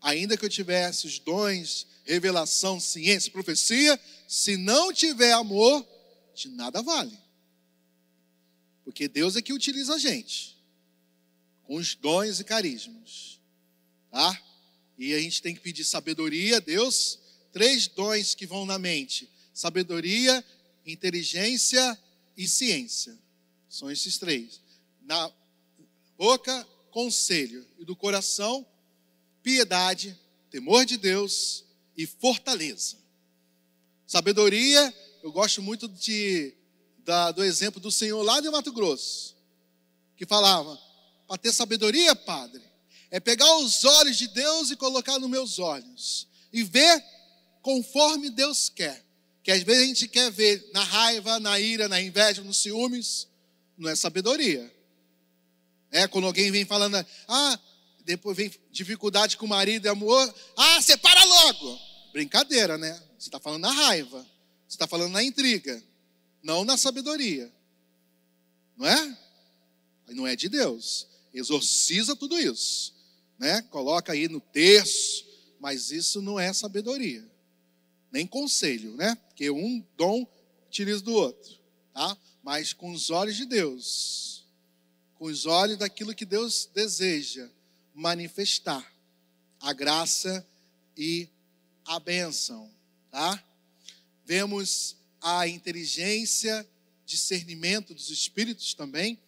Ainda 0.00 0.36
que 0.36 0.44
eu 0.44 0.48
tivesse 0.48 1.06
os 1.06 1.18
dons, 1.18 1.86
revelação, 2.04 2.78
ciência, 2.78 3.32
profecia, 3.32 3.98
se 4.26 4.56
não 4.56 4.92
tiver 4.92 5.32
amor, 5.32 5.86
de 6.34 6.48
nada 6.48 6.82
vale. 6.82 7.18
Porque 8.84 9.08
Deus 9.08 9.36
é 9.36 9.42
que 9.42 9.52
utiliza 9.52 9.94
a 9.94 9.98
gente 9.98 10.58
com 11.68 11.76
os 11.76 11.94
dons 11.94 12.40
e 12.40 12.44
carismas. 12.44 13.38
Tá? 14.10 14.42
E 14.96 15.12
a 15.14 15.20
gente 15.20 15.42
tem 15.42 15.54
que 15.54 15.60
pedir 15.60 15.84
sabedoria 15.84 16.56
a 16.56 16.60
Deus. 16.60 17.18
Três 17.52 17.86
dons 17.86 18.34
que 18.34 18.46
vão 18.46 18.64
na 18.64 18.78
mente: 18.78 19.30
sabedoria, 19.52 20.42
inteligência 20.86 21.98
e 22.36 22.48
ciência. 22.48 23.16
São 23.68 23.90
esses 23.90 24.16
três. 24.16 24.62
Na 25.02 25.30
boca, 26.16 26.66
conselho. 26.90 27.66
E 27.78 27.84
do 27.84 27.94
coração, 27.94 28.66
piedade, 29.48 30.14
temor 30.50 30.84
de 30.84 30.98
Deus 30.98 31.64
e 31.96 32.04
fortaleza. 32.06 32.98
Sabedoria, 34.06 34.94
eu 35.22 35.32
gosto 35.32 35.62
muito 35.62 35.88
de, 35.88 36.52
da, 36.98 37.32
do 37.32 37.42
exemplo 37.42 37.80
do 37.80 37.90
Senhor 37.90 38.22
lá 38.22 38.42
de 38.42 38.50
Mato 38.50 38.70
Grosso, 38.70 39.34
que 40.18 40.26
falava: 40.26 40.78
para 41.26 41.38
ter 41.38 41.50
sabedoria, 41.50 42.14
Padre, 42.14 42.62
é 43.10 43.18
pegar 43.18 43.56
os 43.56 43.84
olhos 43.84 44.18
de 44.18 44.28
Deus 44.28 44.70
e 44.70 44.76
colocar 44.76 45.18
nos 45.18 45.30
meus 45.30 45.58
olhos 45.58 46.28
e 46.52 46.62
ver 46.62 47.02
conforme 47.62 48.28
Deus 48.28 48.68
quer. 48.68 49.02
Que 49.42 49.50
às 49.50 49.62
vezes 49.62 49.82
a 49.82 49.86
gente 49.86 50.08
quer 50.08 50.30
ver 50.30 50.68
na 50.74 50.84
raiva, 50.84 51.40
na 51.40 51.58
ira, 51.58 51.88
na 51.88 51.98
inveja, 51.98 52.42
nos 52.42 52.58
ciúmes, 52.58 53.26
não 53.78 53.88
é 53.88 53.96
sabedoria. 53.96 54.70
É 55.90 56.06
quando 56.06 56.26
alguém 56.26 56.50
vem 56.50 56.66
falando, 56.66 57.02
ah, 57.26 57.58
depois 58.08 58.36
vem 58.36 58.50
dificuldade 58.70 59.36
com 59.36 59.44
o 59.46 59.48
marido 59.48 59.86
e 59.86 59.88
amor, 59.88 60.34
ah, 60.56 60.80
separa 60.80 61.22
logo. 61.24 61.78
Brincadeira, 62.12 62.78
né? 62.78 62.92
Você 63.18 63.28
está 63.28 63.38
falando 63.38 63.62
na 63.62 63.70
raiva, 63.70 64.26
você 64.66 64.76
está 64.76 64.86
falando 64.86 65.12
na 65.12 65.22
intriga, 65.22 65.82
não 66.42 66.64
na 66.64 66.76
sabedoria. 66.76 67.52
Não 68.76 68.86
é? 68.86 69.18
Não 70.08 70.26
é 70.26 70.34
de 70.34 70.48
Deus 70.48 71.06
exorciza 71.32 72.16
tudo 72.16 72.38
isso, 72.38 72.94
né? 73.38 73.62
Coloca 73.62 74.12
aí 74.12 74.26
no 74.26 74.40
terço, 74.40 75.26
mas 75.60 75.90
isso 75.90 76.22
não 76.22 76.40
é 76.40 76.52
sabedoria, 76.52 77.24
nem 78.10 78.26
conselho, 78.26 78.94
né? 78.96 79.14
Porque 79.28 79.50
um 79.50 79.84
dom 79.96 80.26
utiliza 80.66 81.02
do 81.02 81.12
outro, 81.12 81.58
tá? 81.92 82.16
Mas 82.42 82.72
com 82.72 82.90
os 82.90 83.10
olhos 83.10 83.36
de 83.36 83.44
Deus, 83.44 84.46
com 85.14 85.26
os 85.26 85.46
olhos 85.46 85.76
daquilo 85.76 86.14
que 86.14 86.24
Deus 86.24 86.68
deseja 86.74 87.50
manifestar, 87.98 88.88
a 89.60 89.72
graça 89.72 90.46
e 90.96 91.28
a 91.84 91.98
bênção, 91.98 92.70
tá? 93.10 93.44
Vemos 94.24 94.96
a 95.20 95.48
inteligência, 95.48 96.64
discernimento 97.04 97.92
dos 97.92 98.08
espíritos 98.08 98.72
também, 98.72 99.18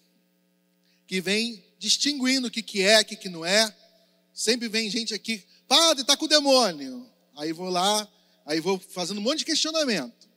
que 1.04 1.20
vem 1.20 1.64
distinguindo 1.80 2.46
o 2.46 2.50
que, 2.50 2.62
que 2.62 2.80
é, 2.80 3.00
o 3.00 3.04
que, 3.04 3.16
que 3.16 3.28
não 3.28 3.44
é. 3.44 3.76
Sempre 4.32 4.68
vem 4.68 4.88
gente 4.88 5.12
aqui, 5.12 5.44
padre, 5.66 6.02
está 6.02 6.16
com 6.16 6.26
o 6.26 6.28
demônio. 6.28 7.10
Aí 7.36 7.52
vou 7.52 7.70
lá, 7.70 8.08
aí 8.46 8.60
vou 8.60 8.78
fazendo 8.78 9.18
um 9.18 9.22
monte 9.22 9.38
de 9.38 9.46
questionamento. 9.46 10.28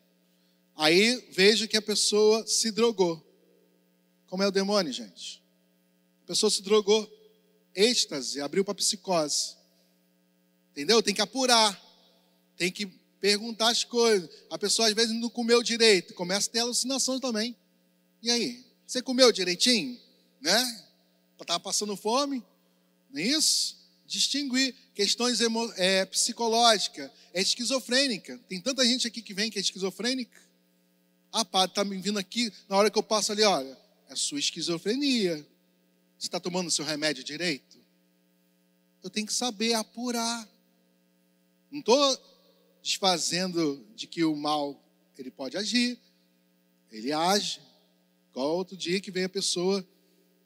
Aí 0.75 1.23
vejo 1.29 1.67
que 1.67 1.77
a 1.77 1.81
pessoa 1.83 2.47
se 2.47 2.71
drogou. 2.71 3.23
Como 4.25 4.41
é 4.41 4.47
o 4.47 4.51
demônio, 4.51 4.91
gente? 4.91 5.39
A 6.23 6.27
pessoa 6.29 6.49
se 6.49 6.63
drogou, 6.63 7.07
êxtase, 7.75 8.41
abriu 8.41 8.63
para 8.63 8.75
psicose. 8.75 9.55
Entendeu? 10.71 11.01
Tem 11.01 11.13
que 11.13 11.21
apurar, 11.21 11.79
tem 12.57 12.71
que 12.71 12.85
perguntar 13.19 13.69
as 13.69 13.83
coisas. 13.83 14.29
A 14.49 14.57
pessoa 14.57 14.87
às 14.87 14.93
vezes 14.93 15.15
não 15.15 15.29
comeu 15.29 15.61
direito, 15.63 16.13
começa 16.13 16.49
a 16.49 16.51
ter 16.53 16.59
alucinação 16.59 17.19
também. 17.19 17.55
E 18.21 18.31
aí? 18.31 18.65
Você 18.85 19.01
comeu 19.01 19.31
direitinho? 19.31 19.99
Né? 20.41 20.83
estava 21.43 21.59
passando 21.59 21.95
fome, 21.95 22.43
não 23.11 23.19
é 23.19 23.23
isso? 23.23 23.77
Distinguir 24.07 24.73
questões 24.93 25.39
é, 25.77 26.05
psicológicas, 26.05 27.11
é 27.33 27.41
esquizofrênica. 27.41 28.39
Tem 28.47 28.59
tanta 28.59 28.85
gente 28.85 29.07
aqui 29.07 29.21
que 29.21 29.33
vem 29.33 29.51
que 29.51 29.57
é 29.57 29.61
esquizofrênica. 29.61 30.41
Ah, 31.31 31.43
padre, 31.43 31.71
está 31.71 31.83
me 31.83 31.97
vindo 31.97 32.19
aqui, 32.19 32.51
na 32.69 32.77
hora 32.77 32.89
que 32.89 32.97
eu 32.97 33.03
passo 33.03 33.31
ali, 33.31 33.43
olha, 33.43 33.77
é 34.09 34.15
sua 34.15 34.39
esquizofrenia. 34.39 35.45
Você 36.23 36.27
está 36.27 36.39
tomando 36.39 36.67
o 36.67 36.71
seu 36.71 36.85
remédio 36.85 37.21
direito? 37.21 37.77
Eu 39.03 39.09
tenho 39.09 39.27
que 39.27 39.33
saber 39.33 39.73
apurar. 39.73 40.47
Não 41.69 41.81
estou 41.81 42.17
desfazendo 42.81 43.85
de 43.93 44.07
que 44.07 44.23
o 44.23 44.33
mal 44.33 44.81
ele 45.17 45.29
pode 45.29 45.57
agir, 45.57 45.99
ele 46.89 47.11
age. 47.11 47.59
Igual 48.31 48.55
outro 48.55 48.77
dia 48.77 49.01
que 49.01 49.11
veio 49.11 49.25
a 49.25 49.29
pessoa 49.29 49.85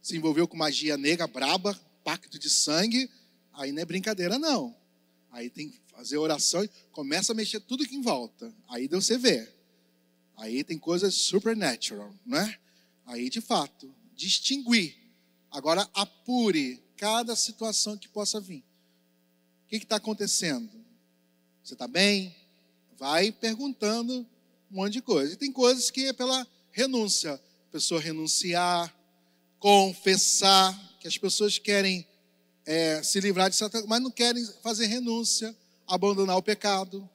se 0.02 0.18
envolveu 0.18 0.48
com 0.48 0.58
magia 0.58 0.98
negra 0.98 1.28
braba, 1.28 1.80
pacto 2.04 2.40
de 2.40 2.50
sangue, 2.50 3.08
aí 3.54 3.72
não 3.72 3.84
é 3.84 3.86
brincadeira 3.86 4.40
não. 4.40 4.76
Aí 5.30 5.48
tem 5.48 5.70
que 5.70 5.80
fazer 5.96 6.18
oração 6.18 6.64
e 6.64 6.70
começa 6.92 7.34
a 7.34 7.36
mexer 7.36 7.60
tudo 7.60 7.86
que 7.86 7.96
em 7.96 8.02
volta. 8.02 8.52
Aí 8.68 8.88
você 8.88 9.16
vê. 9.16 9.48
Aí 10.38 10.64
tem 10.64 10.80
coisas 10.80 11.14
supernatural, 11.14 12.12
né? 12.26 12.58
Aí 13.06 13.30
de 13.30 13.42
fato, 13.42 13.94
distinguir. 14.16 14.97
Agora 15.52 15.90
apure 15.94 16.84
cada 16.98 17.36
situação 17.36 17.98
que 17.98 18.08
possa 18.08 18.40
vir. 18.40 18.64
O 19.66 19.70
que 19.70 19.78
está 19.78 19.98
acontecendo? 19.98 20.70
Você 21.64 21.74
está 21.74 21.88
bem? 21.88 22.36
Vai 22.98 23.32
perguntando 23.32 24.26
um 24.72 24.76
monte 24.76 24.94
de 24.94 25.02
coisa. 25.02 25.34
E 25.34 25.38
tem 25.38 25.52
coisas 25.52 25.92
que 25.92 26.06
é 26.06 26.14
pela 26.14 26.48
renúncia. 26.72 27.34
A 27.34 27.72
pessoa 27.72 28.00
renunciar, 28.00 28.94
confessar, 29.60 30.98
que 31.00 31.08
as 31.08 31.18
pessoas 31.18 31.58
querem 31.58 32.08
é, 32.66 33.02
se 33.04 33.20
livrar 33.20 33.50
de 33.50 33.56
Satanás, 33.56 33.88
mas 33.88 34.02
não 34.02 34.12
querem 34.12 34.46
fazer 34.62 34.88
renúncia, 34.88 35.56
abandonar 35.88 36.38
o 36.38 36.44
pecado. 36.44 37.08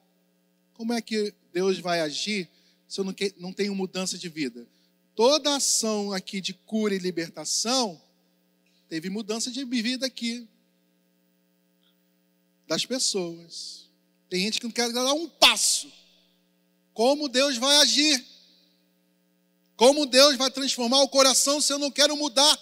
Como 0.73 0.93
é 0.93 1.01
que 1.01 1.33
Deus 1.51 1.79
vai 1.79 2.01
agir 2.01 2.49
se 2.87 2.99
eu 2.99 3.03
não, 3.03 3.13
que, 3.13 3.33
não 3.37 3.53
tenho 3.53 3.75
mudança 3.75 4.17
de 4.17 4.29
vida? 4.29 4.67
Toda 5.15 5.55
ação 5.55 6.11
aqui 6.11 6.41
de 6.41 6.53
cura 6.53 6.95
e 6.95 6.99
libertação 6.99 8.01
teve 8.93 9.09
mudança 9.09 9.49
de 9.49 9.65
vida 9.65 10.05
aqui 10.05 10.47
das 12.67 12.85
pessoas. 12.85 13.89
Tem 14.29 14.41
gente 14.41 14.59
que 14.59 14.67
não 14.67 14.71
quer 14.71 14.93
dar 14.93 15.11
um 15.13 15.27
passo. 15.27 15.91
Como 16.93 17.27
Deus 17.27 17.57
vai 17.57 17.77
agir? 17.77 18.23
Como 19.75 20.05
Deus 20.05 20.35
vai 20.37 20.51
transformar 20.51 21.01
o 21.01 21.09
coração 21.09 21.59
se 21.59 21.73
eu 21.73 21.79
não 21.79 21.89
quero 21.89 22.15
mudar? 22.15 22.59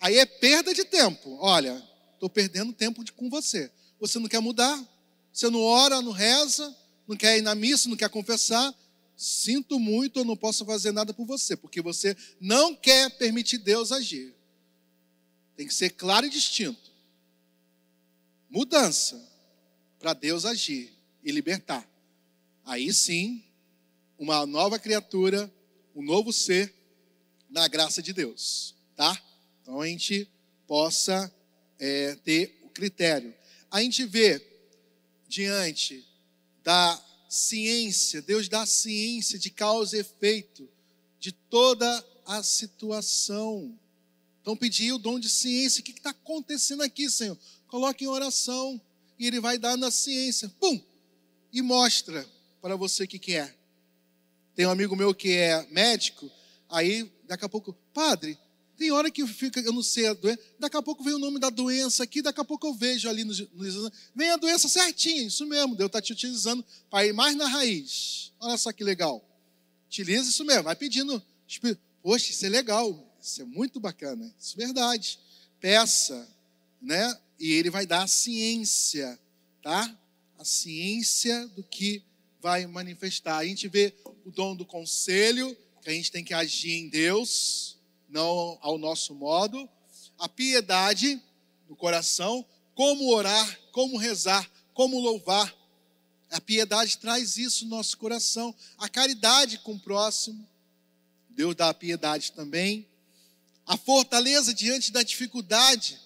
Aí 0.00 0.16
é 0.16 0.24
perda 0.24 0.72
de 0.72 0.82
tempo. 0.82 1.36
Olha, 1.38 1.86
estou 2.14 2.30
perdendo 2.30 2.72
tempo 2.72 3.04
de, 3.04 3.12
com 3.12 3.28
você. 3.28 3.70
Você 4.00 4.18
não 4.18 4.28
quer 4.28 4.40
mudar? 4.40 4.82
Você 5.30 5.50
não 5.50 5.60
ora, 5.60 6.00
não 6.00 6.12
reza, 6.12 6.74
não 7.06 7.18
quer 7.18 7.36
ir 7.36 7.42
na 7.42 7.54
missa, 7.54 7.86
não 7.86 7.98
quer 7.98 8.08
confessar? 8.08 8.74
Sinto 9.14 9.78
muito, 9.78 10.20
eu 10.20 10.24
não 10.24 10.38
posso 10.38 10.64
fazer 10.64 10.90
nada 10.90 11.12
por 11.12 11.26
você, 11.26 11.54
porque 11.54 11.82
você 11.82 12.16
não 12.40 12.74
quer 12.74 13.10
permitir 13.18 13.58
Deus 13.58 13.92
agir. 13.92 14.33
Tem 15.56 15.66
que 15.66 15.74
ser 15.74 15.90
claro 15.90 16.26
e 16.26 16.30
distinto. 16.30 16.90
Mudança 18.48 19.20
para 19.98 20.12
Deus 20.12 20.44
agir 20.44 20.92
e 21.22 21.30
libertar. 21.30 21.88
Aí 22.64 22.92
sim, 22.92 23.44
uma 24.18 24.46
nova 24.46 24.78
criatura 24.78 25.52
um 25.94 26.02
novo 26.02 26.32
ser 26.32 26.74
na 27.48 27.68
graça 27.68 28.02
de 28.02 28.12
Deus. 28.12 28.74
tá? 28.96 29.20
Então 29.62 29.80
a 29.80 29.86
gente 29.86 30.28
possa 30.66 31.32
é, 31.78 32.16
ter 32.16 32.60
o 32.64 32.68
critério. 32.68 33.34
A 33.70 33.80
gente 33.80 34.04
vê 34.04 34.44
diante 35.28 36.04
da 36.62 37.02
ciência, 37.28 38.22
Deus 38.22 38.48
dá 38.48 38.66
ciência 38.66 39.38
de 39.38 39.50
causa 39.50 39.96
e 39.96 40.00
efeito 40.00 40.68
de 41.18 41.32
toda 41.32 42.04
a 42.26 42.42
situação. 42.42 43.78
Então, 44.44 44.54
pedir 44.54 44.92
o 44.92 44.98
dom 44.98 45.18
de 45.18 45.30
ciência. 45.30 45.80
O 45.80 45.82
que 45.82 45.90
está 45.90 46.10
acontecendo 46.10 46.82
aqui, 46.82 47.08
Senhor? 47.08 47.38
Coloque 47.66 48.04
em 48.04 48.08
oração 48.08 48.78
e 49.18 49.26
Ele 49.26 49.40
vai 49.40 49.56
dando 49.56 49.86
a 49.86 49.90
ciência. 49.90 50.50
Pum! 50.60 50.78
E 51.50 51.62
mostra 51.62 52.28
para 52.60 52.76
você 52.76 53.04
o 53.04 53.08
que, 53.08 53.18
que 53.18 53.36
é. 53.36 53.54
Tem 54.54 54.66
um 54.66 54.70
amigo 54.70 54.94
meu 54.94 55.14
que 55.14 55.32
é 55.32 55.66
médico, 55.70 56.30
aí 56.68 57.10
daqui 57.26 57.42
a 57.42 57.48
pouco, 57.48 57.72
padre, 57.94 58.38
tem 58.76 58.92
hora 58.92 59.10
que 59.10 59.26
fica, 59.26 59.60
eu 59.60 59.72
não 59.72 59.82
sei 59.82 60.08
a 60.08 60.12
doença, 60.12 60.42
daqui 60.58 60.76
a 60.76 60.82
pouco 60.82 61.02
vem 61.02 61.14
o 61.14 61.18
nome 61.18 61.40
da 61.40 61.48
doença 61.48 62.04
aqui, 62.04 62.20
daqui 62.20 62.40
a 62.40 62.44
pouco 62.44 62.66
eu 62.66 62.74
vejo 62.74 63.08
ali 63.08 63.24
no, 63.24 63.32
no 63.32 63.92
vem 64.14 64.28
a 64.28 64.36
doença 64.36 64.68
certinha, 64.68 65.22
isso 65.22 65.46
mesmo, 65.46 65.74
Deus 65.74 65.86
está 65.86 66.02
te 66.02 66.12
utilizando 66.12 66.62
para 66.90 67.06
ir 67.06 67.14
mais 67.14 67.34
na 67.34 67.48
raiz. 67.48 68.30
Olha 68.38 68.58
só 68.58 68.70
que 68.72 68.84
legal. 68.84 69.26
Utiliza 69.86 70.28
isso 70.28 70.44
mesmo, 70.44 70.64
vai 70.64 70.76
pedindo. 70.76 71.22
Poxa, 72.02 72.30
isso 72.30 72.44
é 72.44 72.48
legal, 72.50 72.92
isso 73.24 73.40
é 73.40 73.44
muito 73.46 73.80
bacana, 73.80 74.32
isso 74.38 74.54
é 74.60 74.66
verdade. 74.66 75.18
Peça, 75.58 76.28
né? 76.80 77.18
E 77.40 77.52
ele 77.52 77.70
vai 77.70 77.86
dar 77.86 78.02
a 78.02 78.06
ciência, 78.06 79.18
tá? 79.62 79.98
A 80.38 80.44
ciência 80.44 81.48
do 81.48 81.64
que 81.64 82.04
vai 82.38 82.66
manifestar. 82.66 83.38
A 83.38 83.46
gente 83.46 83.66
vê 83.66 83.94
o 84.26 84.30
dom 84.30 84.54
do 84.54 84.66
conselho, 84.66 85.56
que 85.80 85.88
a 85.88 85.92
gente 85.94 86.12
tem 86.12 86.22
que 86.22 86.34
agir 86.34 86.74
em 86.74 86.90
Deus, 86.90 87.78
não 88.10 88.58
ao 88.60 88.76
nosso 88.76 89.14
modo. 89.14 89.66
A 90.18 90.28
piedade 90.28 91.18
no 91.66 91.74
coração, 91.74 92.44
como 92.74 93.08
orar, 93.08 93.58
como 93.72 93.96
rezar, 93.96 94.46
como 94.74 95.00
louvar. 95.00 95.56
A 96.30 96.42
piedade 96.42 96.98
traz 96.98 97.38
isso 97.38 97.64
no 97.64 97.70
nosso 97.70 97.96
coração. 97.96 98.54
A 98.76 98.86
caridade 98.86 99.56
com 99.60 99.72
o 99.72 99.80
próximo. 99.80 100.46
Deus 101.30 101.54
dá 101.54 101.70
a 101.70 101.74
piedade 101.74 102.32
também. 102.32 102.86
A 103.66 103.76
fortaleza 103.76 104.52
diante 104.52 104.92
da 104.92 105.02
dificuldade, 105.02 105.98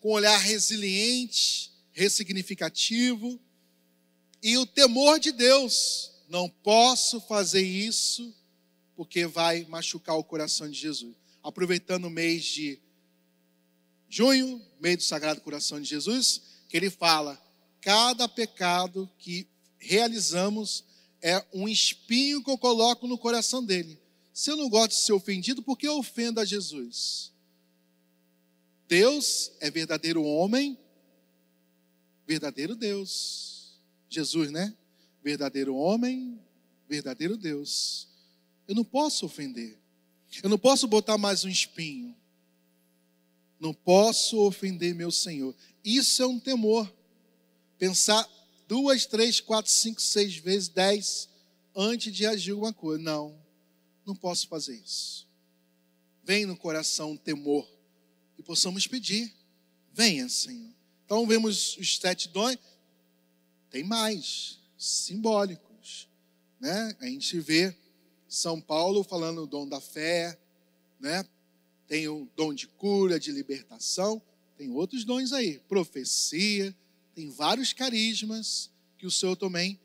com 0.00 0.10
olhar 0.10 0.38
resiliente, 0.38 1.72
ressignificativo 1.92 3.40
e 4.42 4.58
o 4.58 4.66
temor 4.66 5.18
de 5.18 5.32
Deus. 5.32 6.12
Não 6.28 6.48
posso 6.48 7.20
fazer 7.20 7.62
isso 7.62 8.34
porque 8.94 9.26
vai 9.26 9.64
machucar 9.64 10.16
o 10.16 10.24
coração 10.24 10.68
de 10.68 10.78
Jesus. 10.78 11.14
Aproveitando 11.42 12.06
o 12.06 12.10
mês 12.10 12.44
de 12.44 12.78
junho, 14.08 14.60
mês 14.80 14.98
do 14.98 15.02
Sagrado 15.04 15.40
Coração 15.40 15.80
de 15.80 15.88
Jesus, 15.88 16.42
que 16.68 16.76
ele 16.76 16.90
fala: 16.90 17.40
cada 17.80 18.28
pecado 18.28 19.08
que 19.18 19.46
realizamos 19.78 20.84
é 21.22 21.44
um 21.52 21.68
espinho 21.68 22.42
que 22.42 22.50
eu 22.50 22.58
coloco 22.58 23.06
no 23.06 23.18
coração 23.18 23.64
dele. 23.64 23.98
Se 24.36 24.50
eu 24.50 24.56
não 24.58 24.68
gosto 24.68 24.90
de 24.90 24.96
ser 24.98 25.14
ofendido, 25.14 25.62
por 25.62 25.78
que 25.78 25.88
eu 25.88 25.96
ofendo 25.96 26.40
a 26.40 26.44
Jesus? 26.44 27.32
Deus 28.86 29.50
é 29.60 29.70
verdadeiro 29.70 30.22
homem, 30.22 30.78
verdadeiro 32.26 32.76
Deus. 32.76 33.80
Jesus, 34.10 34.50
né? 34.50 34.76
Verdadeiro 35.24 35.74
homem, 35.74 36.38
verdadeiro 36.86 37.38
Deus. 37.38 38.08
Eu 38.68 38.74
não 38.74 38.84
posso 38.84 39.24
ofender. 39.24 39.78
Eu 40.42 40.50
não 40.50 40.58
posso 40.58 40.86
botar 40.86 41.16
mais 41.16 41.42
um 41.42 41.48
espinho. 41.48 42.14
Não 43.58 43.72
posso 43.72 44.38
ofender 44.40 44.94
meu 44.94 45.10
Senhor. 45.10 45.56
Isso 45.82 46.22
é 46.22 46.26
um 46.26 46.38
temor. 46.38 46.94
Pensar 47.78 48.28
duas, 48.68 49.06
três, 49.06 49.40
quatro, 49.40 49.72
cinco, 49.72 50.02
seis 50.02 50.36
vezes, 50.36 50.68
dez, 50.68 51.26
antes 51.74 52.12
de 52.12 52.26
agir 52.26 52.50
alguma 52.50 52.74
coisa. 52.74 53.02
Não, 53.02 53.45
não 54.06 54.14
posso 54.14 54.48
fazer 54.48 54.76
isso. 54.76 55.28
Vem 56.22 56.46
no 56.46 56.56
coração 56.56 57.16
temor 57.16 57.68
e 58.38 58.42
possamos 58.42 58.86
pedir. 58.86 59.34
Venha, 59.92 60.28
Senhor. 60.28 60.72
Então 61.04 61.26
vemos 61.26 61.76
os 61.76 61.98
sete 61.98 62.28
dons. 62.28 62.56
Tem 63.68 63.82
mais, 63.82 64.60
simbólicos. 64.78 66.08
Né? 66.60 66.96
A 67.00 67.06
gente 67.06 67.38
vê 67.40 67.76
São 68.28 68.60
Paulo 68.60 69.02
falando 69.02 69.42
o 69.42 69.46
dom 69.46 69.68
da 69.68 69.80
fé, 69.80 70.38
né? 70.98 71.24
tem 71.86 72.08
o 72.08 72.28
dom 72.34 72.52
de 72.52 72.66
cura, 72.66 73.20
de 73.20 73.30
libertação, 73.30 74.20
tem 74.56 74.70
outros 74.70 75.04
dons 75.04 75.32
aí, 75.32 75.58
profecia, 75.68 76.74
tem 77.14 77.30
vários 77.30 77.72
carismas 77.72 78.70
que 78.98 79.06
o 79.06 79.10
Senhor 79.10 79.36
também 79.36 79.78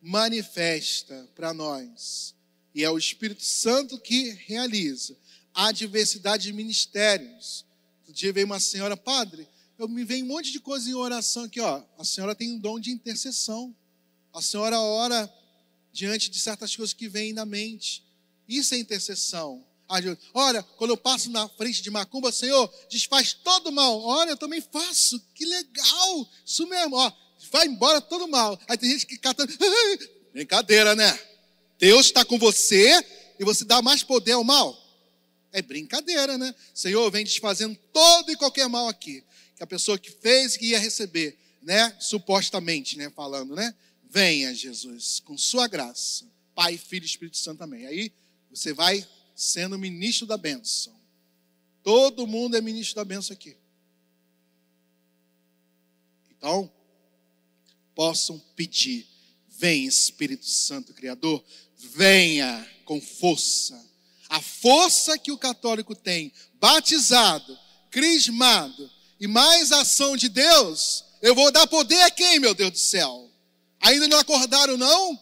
manifesta 0.00 1.28
para 1.34 1.52
nós. 1.52 2.34
E 2.78 2.84
é 2.84 2.90
o 2.90 2.96
Espírito 2.96 3.42
Santo 3.42 3.98
que 3.98 4.30
realiza 4.46 5.16
a 5.52 5.72
diversidade 5.72 6.44
de 6.44 6.52
ministérios. 6.52 7.64
Um 8.08 8.12
dia 8.12 8.32
veio 8.32 8.46
uma 8.46 8.60
senhora, 8.60 8.96
padre, 8.96 9.48
eu 9.76 9.88
me 9.88 10.04
vem 10.04 10.22
um 10.22 10.26
monte 10.26 10.52
de 10.52 10.60
coisa 10.60 10.88
em 10.88 10.94
oração 10.94 11.42
aqui, 11.42 11.58
ó. 11.58 11.82
A 11.98 12.04
senhora 12.04 12.36
tem 12.36 12.52
um 12.52 12.58
dom 12.60 12.78
de 12.78 12.92
intercessão. 12.92 13.74
A 14.32 14.40
senhora 14.40 14.80
ora 14.80 15.28
diante 15.92 16.30
de 16.30 16.38
certas 16.38 16.76
coisas 16.76 16.92
que 16.92 17.08
vêm 17.08 17.32
na 17.32 17.44
mente. 17.44 18.04
Isso 18.46 18.72
é 18.76 18.78
intercessão. 18.78 19.66
Olha, 20.32 20.62
quando 20.76 20.90
eu 20.90 20.96
passo 20.96 21.32
na 21.32 21.48
frente 21.48 21.82
de 21.82 21.90
macumba, 21.90 22.30
Senhor, 22.30 22.72
desfaz 22.88 23.32
todo 23.32 23.72
mal. 23.72 24.00
Olha, 24.02 24.30
eu 24.30 24.36
também 24.36 24.60
faço. 24.60 25.20
Que 25.34 25.44
legal. 25.44 26.30
Isso 26.46 26.64
mesmo, 26.68 26.94
ó. 26.94 27.12
Vai 27.50 27.66
embora 27.66 28.00
todo 28.00 28.28
mal. 28.28 28.56
Aí 28.68 28.78
tem 28.78 28.88
gente 28.90 29.04
que 29.04 29.18
cata. 29.18 29.44
Brincadeira, 30.32 30.94
né? 30.94 31.27
Deus 31.78 32.06
está 32.06 32.24
com 32.24 32.38
você 32.38 33.04
e 33.38 33.44
você 33.44 33.64
dá 33.64 33.80
mais 33.80 34.02
poder 34.02 34.32
ao 34.32 34.44
mal. 34.44 34.76
É 35.52 35.62
brincadeira, 35.62 36.36
né? 36.36 36.54
Senhor, 36.74 37.10
vem 37.10 37.24
desfazendo 37.24 37.78
todo 37.92 38.30
e 38.30 38.36
qualquer 38.36 38.68
mal 38.68 38.88
aqui 38.88 39.24
que 39.56 39.62
a 39.62 39.66
pessoa 39.66 39.98
que 39.98 40.10
fez 40.10 40.56
que 40.56 40.66
ia 40.66 40.78
receber, 40.78 41.36
né? 41.62 41.96
Supostamente, 41.98 42.96
né? 42.96 43.10
Falando, 43.10 43.56
né? 43.56 43.74
Venha, 44.08 44.54
Jesus, 44.54 45.20
com 45.20 45.36
sua 45.36 45.66
graça, 45.66 46.24
Pai, 46.54 46.78
Filho 46.78 47.04
e 47.04 47.06
Espírito 47.06 47.36
Santo 47.36 47.58
também. 47.58 47.86
Aí 47.86 48.12
você 48.50 48.72
vai 48.72 49.06
sendo 49.34 49.78
ministro 49.78 50.26
da 50.26 50.36
bênção. 50.36 50.94
Todo 51.82 52.26
mundo 52.26 52.56
é 52.56 52.60
ministro 52.60 52.96
da 52.96 53.04
bênção 53.04 53.34
aqui. 53.34 53.56
Então, 56.30 56.70
possam 57.94 58.38
pedir. 58.54 59.06
Vem, 59.58 59.86
Espírito 59.86 60.46
Santo 60.46 60.94
Criador, 60.94 61.44
venha 61.76 62.64
com 62.84 63.00
força. 63.00 63.76
A 64.28 64.40
força 64.40 65.18
que 65.18 65.32
o 65.32 65.38
católico 65.38 65.96
tem, 65.96 66.32
batizado, 66.54 67.58
crismado, 67.90 68.88
e 69.18 69.26
mais 69.26 69.72
ação 69.72 70.16
de 70.16 70.28
Deus, 70.28 71.04
eu 71.20 71.34
vou 71.34 71.50
dar 71.50 71.66
poder 71.66 72.00
a 72.02 72.10
quem, 72.10 72.38
meu 72.38 72.54
Deus 72.54 72.70
do 72.70 72.78
céu? 72.78 73.28
Ainda 73.80 74.06
não 74.06 74.18
acordaram, 74.18 74.76
não? 74.76 75.20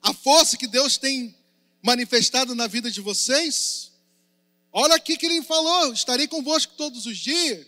A 0.00 0.14
força 0.14 0.56
que 0.56 0.68
Deus 0.68 0.96
tem 0.96 1.34
manifestado 1.82 2.54
na 2.54 2.68
vida 2.68 2.88
de 2.88 3.00
vocês? 3.00 3.90
Olha 4.72 4.94
aqui 4.94 5.16
que 5.16 5.26
ele 5.26 5.42
falou: 5.42 5.92
estarei 5.92 6.28
convosco 6.28 6.74
todos 6.76 7.04
os 7.04 7.18
dias. 7.18 7.66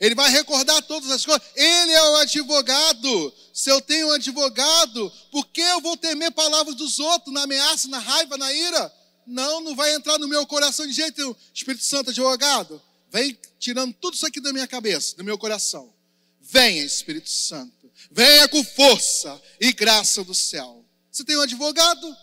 Ele 0.00 0.14
vai 0.14 0.30
recordar 0.30 0.80
todas 0.82 1.10
as 1.10 1.24
coisas. 1.26 1.46
Ele 1.54 1.92
é 1.92 2.02
o 2.02 2.16
advogado. 2.16 3.34
Se 3.52 3.70
eu 3.70 3.80
tenho 3.82 4.08
um 4.08 4.12
advogado, 4.12 5.12
por 5.30 5.46
que 5.48 5.60
eu 5.60 5.80
vou 5.82 5.96
temer 5.96 6.32
palavras 6.32 6.74
dos 6.74 6.98
outros, 6.98 7.34
na 7.34 7.42
ameaça, 7.42 7.86
na 7.88 7.98
raiva, 7.98 8.38
na 8.38 8.50
ira? 8.50 8.92
Não, 9.26 9.60
não 9.60 9.76
vai 9.76 9.94
entrar 9.94 10.18
no 10.18 10.26
meu 10.26 10.46
coração 10.46 10.86
de 10.86 10.94
jeito 10.94 11.18
nenhum. 11.18 11.36
Espírito 11.52 11.84
Santo, 11.84 12.10
advogado, 12.10 12.82
vem 13.12 13.38
tirando 13.58 13.92
tudo 13.92 14.14
isso 14.14 14.26
aqui 14.26 14.40
da 14.40 14.52
minha 14.54 14.66
cabeça, 14.66 15.14
do 15.16 15.22
meu 15.22 15.36
coração. 15.36 15.92
Venha, 16.40 16.82
Espírito 16.82 17.28
Santo. 17.28 17.92
Venha 18.10 18.48
com 18.48 18.64
força 18.64 19.40
e 19.60 19.70
graça 19.72 20.24
do 20.24 20.34
céu. 20.34 20.82
Você 21.12 21.22
tem 21.24 21.36
um 21.36 21.42
advogado? 21.42 22.16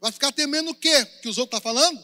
Vai 0.00 0.10
ficar 0.10 0.32
temendo 0.32 0.70
o 0.70 0.74
quê? 0.74 1.04
Que 1.20 1.28
os 1.28 1.36
outros 1.36 1.58
estão 1.58 1.60
tá 1.60 1.80
falando? 1.80 2.02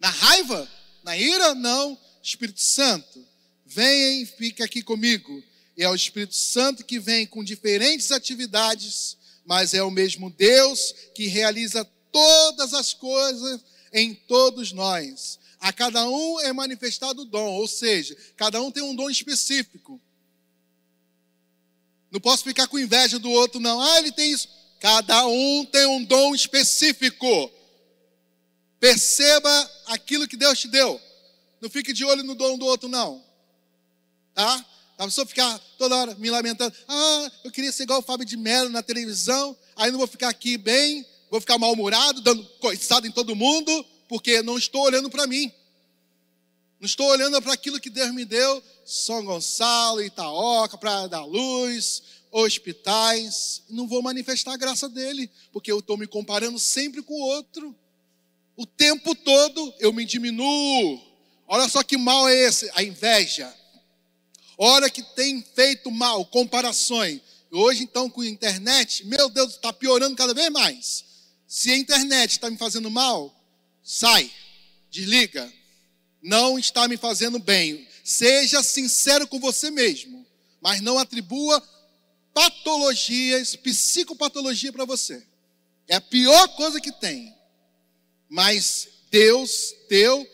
Na 0.00 0.08
raiva? 0.08 0.68
Na 1.04 1.16
ira? 1.16 1.54
Não. 1.54 1.98
Espírito 2.22 2.60
Santo, 2.60 3.26
venha 3.70 4.22
e 4.22 4.26
fique 4.26 4.62
aqui 4.62 4.82
comigo. 4.82 5.42
E 5.76 5.84
é 5.84 5.88
o 5.88 5.94
Espírito 5.94 6.34
Santo 6.34 6.84
que 6.84 6.98
vem 6.98 7.26
com 7.26 7.44
diferentes 7.44 8.10
atividades, 8.10 9.16
mas 9.46 9.72
é 9.72 9.82
o 9.82 9.90
mesmo 9.90 10.28
Deus 10.28 10.92
que 11.14 11.28
realiza 11.28 11.84
todas 12.12 12.74
as 12.74 12.92
coisas 12.92 13.60
em 13.92 14.12
todos 14.12 14.72
nós. 14.72 15.38
A 15.60 15.72
cada 15.72 16.08
um 16.08 16.40
é 16.40 16.52
manifestado 16.52 17.22
o 17.22 17.24
dom, 17.24 17.52
ou 17.54 17.68
seja, 17.68 18.16
cada 18.36 18.60
um 18.60 18.70
tem 18.70 18.82
um 18.82 18.94
dom 18.94 19.08
específico. 19.08 20.00
Não 22.10 22.20
posso 22.20 22.42
ficar 22.42 22.66
com 22.66 22.78
inveja 22.78 23.20
do 23.20 23.30
outro, 23.30 23.60
não. 23.60 23.80
Ah, 23.80 23.98
ele 23.98 24.10
tem 24.10 24.32
isso. 24.32 24.48
Cada 24.80 25.26
um 25.26 25.64
tem 25.64 25.86
um 25.86 26.02
dom 26.02 26.34
específico. 26.34 27.52
Perceba 28.80 29.70
aquilo 29.86 30.26
que 30.26 30.36
Deus 30.36 30.58
te 30.58 30.66
deu. 30.66 31.00
Não 31.60 31.70
fique 31.70 31.92
de 31.92 32.04
olho 32.04 32.24
no 32.24 32.34
dom 32.34 32.58
do 32.58 32.66
outro, 32.66 32.88
não. 32.88 33.29
Tá? 34.40 34.66
A 34.96 35.04
pessoa 35.04 35.26
ficar 35.26 35.58
toda 35.76 35.94
hora 35.94 36.14
me 36.14 36.30
lamentando. 36.30 36.74
Ah, 36.88 37.30
eu 37.44 37.50
queria 37.50 37.70
ser 37.70 37.82
igual 37.82 37.98
o 37.98 38.02
Fábio 38.02 38.24
de 38.24 38.38
Mello 38.38 38.70
na 38.70 38.82
televisão. 38.82 39.54
Aí 39.76 39.90
não 39.90 39.98
vou 39.98 40.06
ficar 40.06 40.30
aqui 40.30 40.56
bem, 40.56 41.04
vou 41.30 41.42
ficar 41.42 41.58
mal-humorado, 41.58 42.22
dando 42.22 42.42
coiçada 42.58 43.06
em 43.06 43.10
todo 43.10 43.36
mundo, 43.36 43.84
porque 44.08 44.40
não 44.40 44.56
estou 44.56 44.80
olhando 44.80 45.10
para 45.10 45.26
mim. 45.26 45.52
Não 46.80 46.86
estou 46.86 47.06
olhando 47.08 47.40
para 47.42 47.52
aquilo 47.52 47.78
que 47.78 47.90
Deus 47.90 48.14
me 48.14 48.24
deu. 48.24 48.62
São 48.82 49.22
Gonçalo, 49.22 50.02
Itaoca, 50.02 50.78
Praia 50.78 51.06
da 51.06 51.22
Luz, 51.22 52.02
hospitais. 52.30 53.62
Não 53.68 53.86
vou 53.86 54.00
manifestar 54.00 54.54
a 54.54 54.56
graça 54.56 54.88
dele, 54.88 55.30
porque 55.52 55.70
eu 55.70 55.80
estou 55.80 55.98
me 55.98 56.06
comparando 56.06 56.58
sempre 56.58 57.02
com 57.02 57.12
o 57.12 57.26
outro. 57.26 57.76
O 58.56 58.64
tempo 58.64 59.14
todo 59.14 59.74
eu 59.78 59.92
me 59.92 60.06
diminuo. 60.06 60.98
Olha 61.46 61.68
só 61.68 61.82
que 61.82 61.98
mal 61.98 62.26
é 62.26 62.34
esse, 62.34 62.70
a 62.72 62.82
inveja 62.82 63.59
hora 64.60 64.90
que 64.90 65.02
tem 65.02 65.42
feito 65.54 65.90
mal, 65.90 66.24
comparações. 66.26 67.20
Hoje, 67.50 67.82
então, 67.82 68.10
com 68.10 68.20
a 68.20 68.26
internet, 68.26 69.06
meu 69.06 69.30
Deus, 69.30 69.54
está 69.54 69.72
piorando 69.72 70.14
cada 70.14 70.34
vez 70.34 70.50
mais. 70.50 71.04
Se 71.48 71.70
a 71.70 71.76
internet 71.76 72.32
está 72.32 72.50
me 72.50 72.58
fazendo 72.58 72.90
mal, 72.90 73.34
sai, 73.82 74.30
desliga. 74.90 75.50
Não 76.22 76.58
está 76.58 76.86
me 76.86 76.98
fazendo 76.98 77.38
bem. 77.38 77.88
Seja 78.04 78.62
sincero 78.62 79.26
com 79.26 79.40
você 79.40 79.70
mesmo, 79.70 80.26
mas 80.60 80.82
não 80.82 80.98
atribua 80.98 81.60
patologias, 82.34 83.56
psicopatologia 83.56 84.72
para 84.72 84.84
você. 84.84 85.26
É 85.88 85.96
a 85.96 86.00
pior 86.00 86.48
coisa 86.54 86.80
que 86.80 86.92
tem. 86.92 87.34
Mas 88.28 88.88
Deus 89.10 89.74
deu 89.88 90.24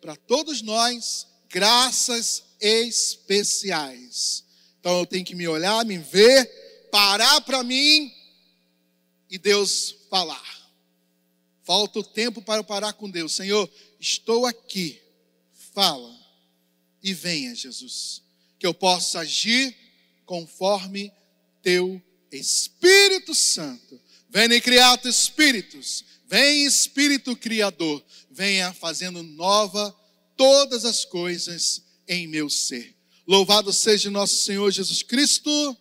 para 0.00 0.16
todos 0.16 0.60
nós 0.60 1.26
graças 1.48 2.45
especiais. 2.60 4.44
Então 4.80 5.00
eu 5.00 5.06
tenho 5.06 5.24
que 5.24 5.34
me 5.34 5.48
olhar, 5.48 5.84
me 5.84 5.98
ver, 5.98 6.46
parar 6.90 7.40
para 7.40 7.62
mim 7.62 8.12
e 9.28 9.38
Deus 9.38 9.96
falar. 10.08 10.56
Falta 11.64 11.98
o 11.98 12.04
tempo 12.04 12.40
para 12.40 12.62
parar 12.62 12.92
com 12.92 13.10
Deus. 13.10 13.32
Senhor, 13.32 13.68
estou 13.98 14.46
aqui. 14.46 15.02
Fala. 15.74 16.14
E 17.02 17.12
venha, 17.12 17.54
Jesus. 17.54 18.22
Que 18.58 18.66
eu 18.66 18.72
possa 18.72 19.20
agir 19.20 19.76
conforme 20.24 21.12
teu 21.62 22.00
Espírito 22.30 23.34
Santo. 23.34 24.00
Venha 24.30 24.60
criar 24.60 25.00
espíritos. 25.04 26.04
Vem 26.28 26.64
Espírito 26.64 27.36
Criador. 27.36 28.04
Venha 28.30 28.72
fazendo 28.72 29.22
nova 29.22 29.94
todas 30.36 30.84
as 30.84 31.04
coisas 31.04 31.82
em 32.08 32.26
meu 32.26 32.48
ser. 32.48 32.94
Louvado 33.26 33.72
seja 33.72 34.10
nosso 34.10 34.36
Senhor 34.36 34.70
Jesus 34.70 35.02
Cristo. 35.02 35.76